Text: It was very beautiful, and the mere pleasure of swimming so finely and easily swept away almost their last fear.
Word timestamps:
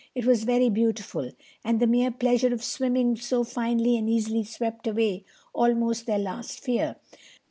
It 0.15 0.25
was 0.25 0.45
very 0.45 0.71
beautiful, 0.71 1.29
and 1.63 1.79
the 1.79 1.85
mere 1.85 2.09
pleasure 2.09 2.51
of 2.51 2.63
swimming 2.63 3.15
so 3.17 3.43
finely 3.43 3.97
and 3.97 4.09
easily 4.09 4.43
swept 4.43 4.87
away 4.87 5.25
almost 5.53 6.07
their 6.07 6.17
last 6.17 6.59
fear. 6.61 6.95